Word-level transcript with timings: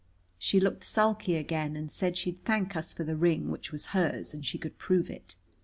She 0.39 0.59
looked 0.59 0.83
sulky 0.83 1.35
again, 1.35 1.75
and 1.77 1.91
said 1.91 2.17
she'd 2.17 2.43
thank 2.43 2.75
us 2.75 2.91
for 2.91 3.03
the 3.03 3.15
ring, 3.15 3.51
which 3.51 3.71
was 3.71 3.89
hers 3.93 4.33
and 4.33 4.43
she 4.43 4.57
could 4.57 4.79
prove 4.79 5.11
it. 5.11 5.35